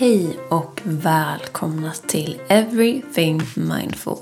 [0.00, 4.16] Hej och välkomna till Everything Mindful.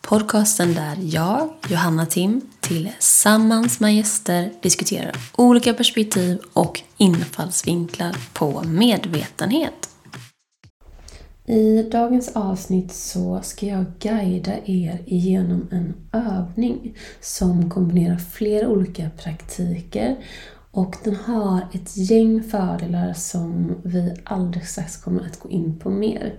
[0.00, 9.90] Podcasten där jag, Johanna Tim, tillsammans med gäster diskuterar olika perspektiv och infallsvinklar på medvetenhet.
[11.46, 19.10] I dagens avsnitt så ska jag guida er igenom en övning som kombinerar flera olika
[19.10, 20.16] praktiker
[20.74, 25.90] och den har ett gäng fördelar som vi alldeles strax kommer att gå in på
[25.90, 26.34] mer.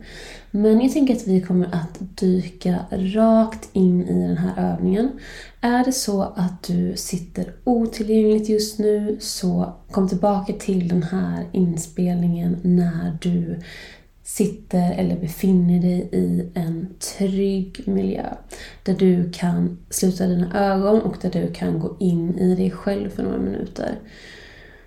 [0.52, 5.12] Men jag tänker att vi kommer att dyka rakt in i den här övningen.
[5.62, 11.46] Är det så att du sitter otillgängligt just nu så kom tillbaka till den här
[11.52, 13.60] inspelningen när du
[14.24, 16.88] sitter eller befinner dig i en
[17.18, 18.26] trygg miljö.
[18.84, 23.10] Där du kan sluta dina ögon och där du kan gå in i dig själv
[23.10, 24.00] för några minuter.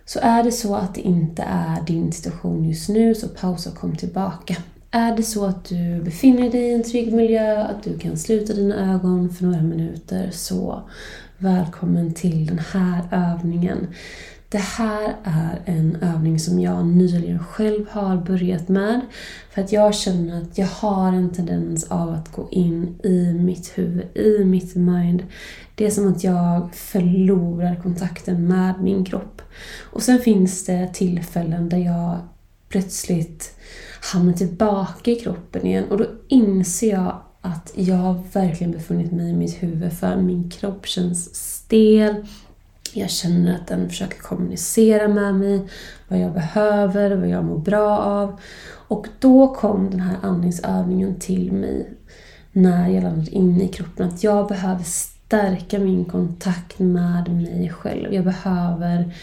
[0.04, 3.76] Så är det så att det inte är din situation just nu så pausa och
[3.76, 4.56] kom tillbaka.
[4.90, 8.52] Är det så att du befinner dig i en trygg miljö, att du kan sluta
[8.52, 10.82] dina ögon för några minuter så
[11.38, 13.86] välkommen till den här övningen.
[14.56, 19.00] Det här är en övning som jag nyligen själv har börjat med.
[19.50, 23.78] För att jag känner att jag har en tendens av att gå in i mitt
[23.78, 25.22] huvud, i mitt mind.
[25.74, 29.42] Det är som att jag förlorar kontakten med min kropp.
[29.92, 32.18] Och sen finns det tillfällen där jag
[32.68, 33.54] plötsligt
[34.12, 39.36] hamnar tillbaka i kroppen igen och då inser jag att jag verkligen befunnit mig i
[39.36, 42.26] mitt huvud för min kropp känns stel,
[43.00, 45.68] jag känner att den försöker kommunicera med mig
[46.08, 48.40] vad jag behöver, vad jag mår bra av.
[48.88, 51.90] Och då kom den här andningsövningen till mig
[52.52, 54.08] när jag landade inne i kroppen.
[54.08, 58.14] Att jag behöver stärka min kontakt med mig själv.
[58.14, 59.14] Jag behöver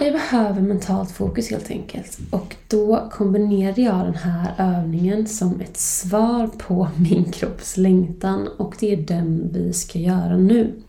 [0.00, 2.18] jag behöver mentalt fokus helt enkelt.
[2.30, 8.74] Och då kombinerade jag den här övningen som ett svar på min kropps längtan och
[8.80, 10.82] det är den vi ska göra nu.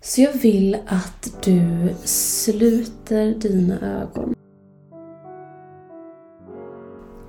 [0.00, 4.34] Så jag vill att du sluter dina ögon.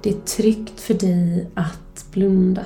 [0.04, 2.66] Det är tryggt för dig att blunda.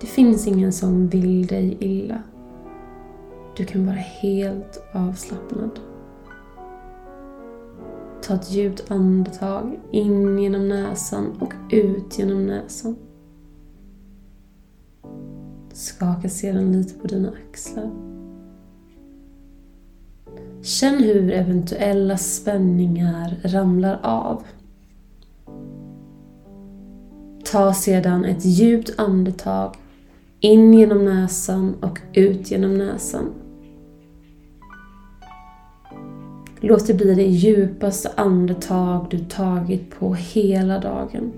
[0.00, 2.22] Det finns ingen som vill dig illa.
[3.56, 5.80] Du kan vara helt avslappnad.
[8.22, 12.96] Ta ett djupt andetag in genom näsan och ut genom näsan.
[15.72, 18.15] Skaka sedan lite på dina axlar.
[20.66, 24.42] Känn hur eventuella spänningar ramlar av.
[27.44, 29.74] Ta sedan ett djupt andetag
[30.40, 33.34] in genom näsan och ut genom näsan.
[36.60, 41.32] Låt det bli det djupaste andetag du tagit på hela dagen.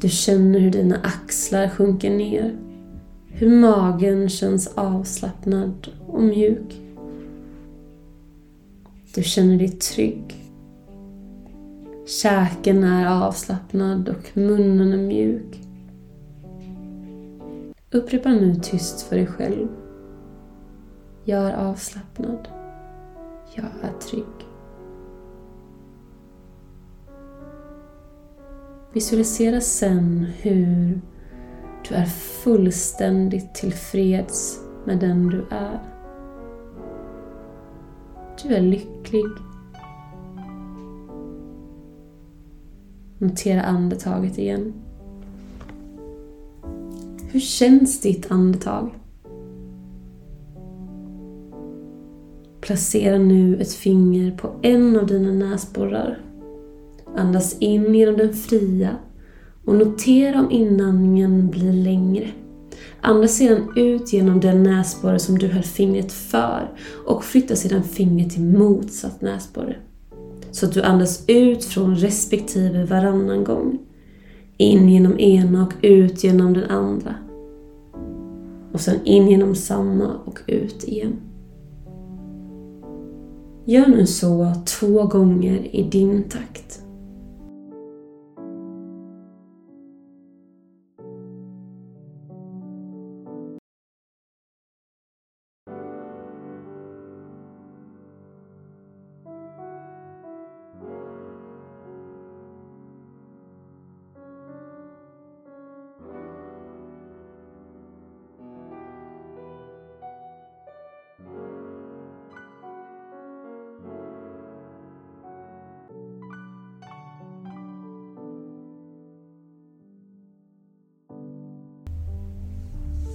[0.00, 2.67] Du känner hur dina axlar sjunker ner.
[3.40, 6.80] Hur magen känns avslappnad och mjuk.
[9.14, 10.44] Du känner dig trygg.
[12.06, 15.60] Käken är avslappnad och munnen är mjuk.
[17.90, 19.68] Upprepa nu tyst för dig själv.
[21.24, 22.48] Jag är avslappnad.
[23.54, 24.46] Jag är trygg.
[28.92, 31.00] Visualisera sen hur
[31.88, 35.80] du är fullständigt tillfreds med den du är.
[38.42, 39.24] Du är lycklig.
[43.18, 44.72] Notera andetaget igen.
[47.30, 48.90] Hur känns ditt andetag?
[52.60, 56.18] Placera nu ett finger på en av dina näsborrar.
[57.16, 58.96] Andas in genom den fria
[59.68, 62.28] och notera om inandningen blir längre.
[63.00, 66.70] Andas sedan ut genom den näsborre som du höll fingret för
[67.06, 69.76] och flytta sedan fingret till motsatt näsborre.
[70.50, 73.78] Så att du andas ut från respektive varannan gång.
[74.56, 77.14] In genom ena och ut genom den andra.
[78.72, 81.16] Och sen in genom samma och ut igen.
[83.64, 86.82] Gör nu så två gånger i din takt.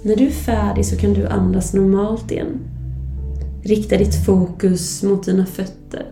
[0.05, 2.59] När du är färdig så kan du andas normalt igen.
[3.63, 6.11] Rikta ditt fokus mot dina fötter.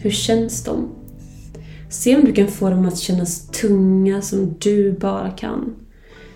[0.00, 0.88] Hur känns de?
[1.90, 5.74] Se om du kan få dem att kännas tunga som du bara kan.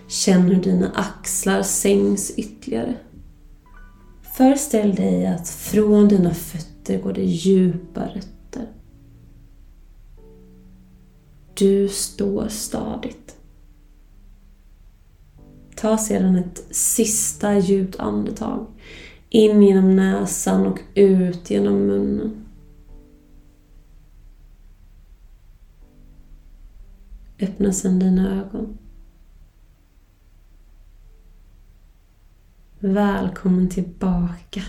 [0.08, 2.94] Känn hur dina axlar sänks ytterligare.
[4.36, 8.72] Föreställ dig att från dina fötter går det djupa rötter.
[11.54, 13.25] Du står stadigt.
[15.76, 18.66] Ta sedan ett sista djupt andetag.
[19.28, 22.46] In genom näsan och ut genom munnen.
[27.40, 28.78] Öppna sedan dina ögon.
[32.78, 34.62] Välkommen tillbaka.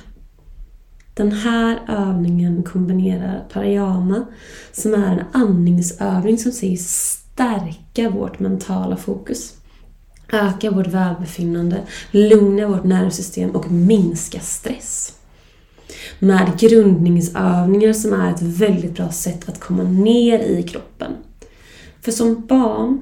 [1.14, 4.26] Den här övningen kombinerar parayama,
[4.72, 9.57] som är en andningsövning som sägs stärka vårt mentala fokus.
[10.32, 11.82] Öka vårt välbefinnande,
[12.12, 15.14] lugna vårt nervsystem och minska stress.
[16.20, 21.12] Med grundningsövningar som är ett väldigt bra sätt att komma ner i kroppen.
[22.02, 23.00] För som barn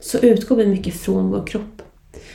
[0.00, 1.82] så utgår vi mycket från vår kropp.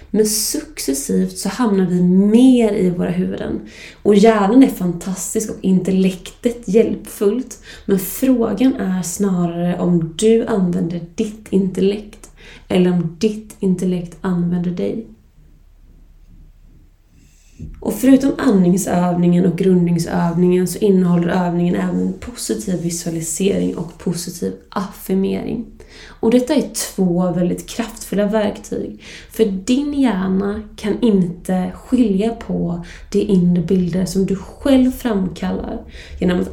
[0.10, 3.62] Men successivt så hamnar vi mer i våra huvuden.
[4.04, 7.60] Och hjärnan är fantastisk och intellektet hjälpfullt.
[7.86, 12.21] Men frågan är snarare om du använder ditt intellekt
[12.68, 15.08] eller om ditt intellekt använder dig.
[17.80, 25.66] Och förutom andningsövningen och grundningsövningen så innehåller övningen även positiv visualisering och positiv affirmering.
[26.08, 29.04] Och detta är två väldigt kraftfulla verktyg.
[29.32, 35.84] För din hjärna kan inte skilja på de inre bilder som du själv framkallar
[36.20, 36.52] genom att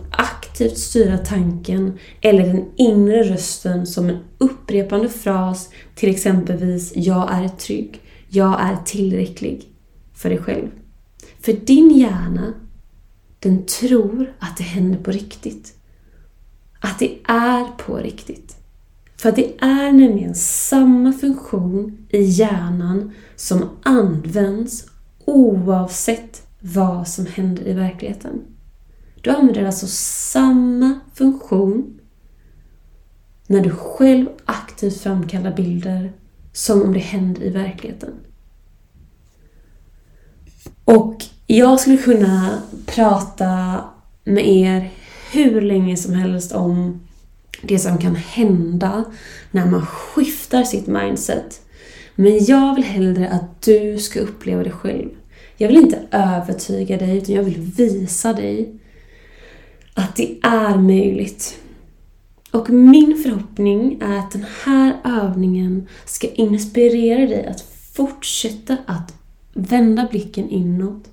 [0.48, 7.48] aktivt styra tanken eller den inre rösten som en upprepande fras till exempelvis “Jag är
[7.48, 9.68] trygg”, “Jag är tillräcklig”
[10.14, 10.68] för dig själv.
[11.40, 12.54] För din hjärna,
[13.38, 15.74] den tror att det händer på riktigt.
[16.80, 18.56] Att det är på riktigt.
[19.16, 24.86] För det är nämligen samma funktion i hjärnan som används
[25.24, 28.40] oavsett vad som händer i verkligheten.
[29.22, 29.86] Du använder alltså
[30.30, 32.00] samma funktion
[33.46, 36.12] när du själv aktivt framkallar bilder
[36.52, 38.14] som om det händer i verkligheten.
[40.84, 43.80] Och jag skulle kunna prata
[44.24, 44.90] med er
[45.32, 47.00] hur länge som helst om
[47.62, 49.04] det som kan hända
[49.50, 51.60] när man skiftar sitt mindset.
[52.14, 55.08] Men jag vill hellre att du ska uppleva det själv.
[55.56, 58.77] Jag vill inte övertyga dig, utan jag vill visa dig
[59.98, 61.58] att det är möjligt.
[62.52, 67.60] Och min förhoppning är att den här övningen ska inspirera dig att
[67.92, 69.14] fortsätta att
[69.52, 71.10] vända blicken inåt.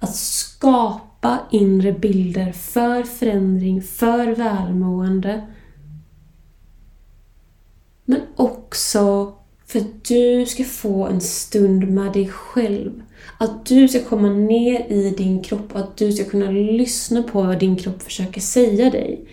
[0.00, 5.46] Att skapa inre bilder för förändring, för välmående
[8.04, 9.34] men också
[9.72, 13.02] för att du ska få en stund med dig själv.
[13.38, 17.42] Att du ska komma ner i din kropp och att du ska kunna lyssna på
[17.42, 19.24] vad din kropp försöker säga dig.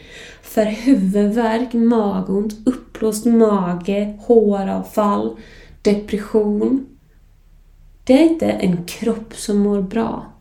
[0.42, 5.38] För huvudvärk, magont, uppblåst mage, håravfall,
[5.82, 6.86] depression.
[8.04, 10.34] Det är inte en kropp som mår bra.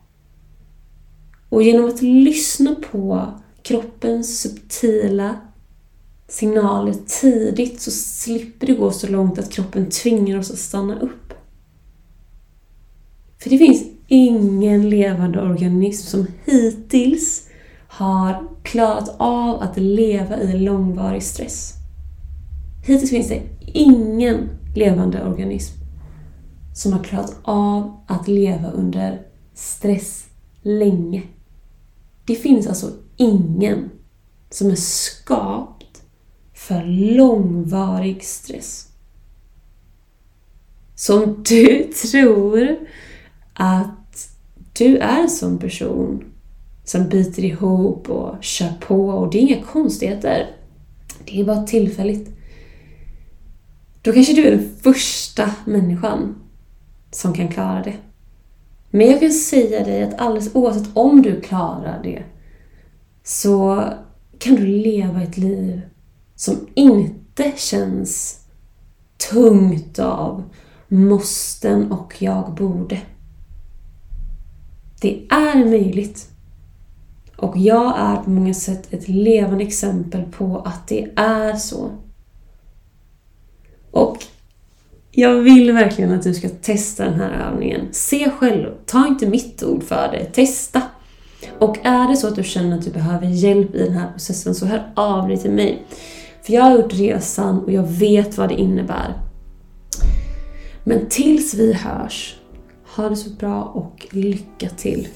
[1.49, 3.27] Och genom att lyssna på
[3.61, 5.35] kroppens subtila
[6.29, 11.33] signaler tidigt så slipper det gå så långt att kroppen tvingar oss att stanna upp.
[13.37, 17.47] För det finns ingen levande organism som hittills
[17.87, 21.73] har klarat av att leva i långvarig stress.
[22.85, 25.75] Hittills finns det ingen levande organism
[26.75, 29.21] som har klarat av att leva under
[29.53, 30.25] stress
[30.61, 31.23] länge.
[32.25, 33.89] Det finns alltså ingen
[34.49, 35.78] som är skapt
[36.69, 36.83] för
[37.17, 38.87] långvarig stress.
[40.95, 42.77] Så om du tror
[43.53, 44.29] att
[44.73, 46.23] du är en sån person
[46.83, 50.47] som biter ihop och kör på och det är inga konstigheter.
[51.25, 52.29] Det är bara tillfälligt.
[54.01, 56.35] Då kanske du är den första människan
[57.11, 57.97] som kan klara det.
[58.89, 62.23] Men jag kan säga dig att alldeles oavsett om du klarar det
[63.23, 63.83] så
[64.39, 65.81] kan du leva ett liv
[66.39, 68.39] som inte känns
[69.31, 70.43] tungt av
[70.87, 73.01] måsten och jag borde.
[75.01, 76.29] Det är möjligt.
[77.35, 81.91] Och jag är på många sätt ett levande exempel på att det är så.
[83.91, 84.17] Och
[85.11, 87.87] Jag vill verkligen att du ska testa den här övningen.
[87.91, 90.81] Se själv, ta inte mitt ord för det, testa.
[91.59, 94.55] Och är det så att du känner att du behöver hjälp i den här processen
[94.55, 95.85] så hör av dig till mig.
[96.49, 99.13] För jag har gjort resan och jag vet vad det innebär.
[100.83, 102.35] Men tills vi hörs,
[102.95, 105.07] ha det så bra och lycka till!